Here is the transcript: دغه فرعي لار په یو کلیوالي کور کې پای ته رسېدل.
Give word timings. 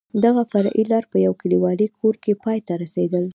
دغه 0.23 0.41
فرعي 0.51 0.83
لار 0.91 1.03
په 1.11 1.17
یو 1.25 1.33
کلیوالي 1.41 1.87
کور 1.97 2.15
کې 2.23 2.39
پای 2.43 2.59
ته 2.67 2.73
رسېدل. 2.83 3.23